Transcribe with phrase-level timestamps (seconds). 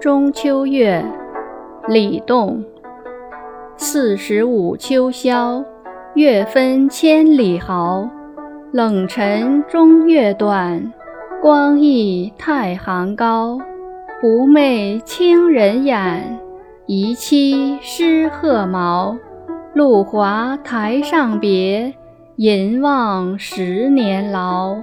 [0.00, 1.04] 中秋月，
[1.86, 2.64] 李栋，
[3.76, 5.62] 四十五秋宵，
[6.14, 8.08] 月分千里毫。
[8.72, 10.90] 冷晨中月短，
[11.42, 13.58] 光溢太行高。
[14.22, 16.40] 狐媚清人眼，
[16.86, 19.14] 宜妻失鹤毛。
[19.74, 21.92] 露华台上别，
[22.36, 24.78] 吟望十年牢。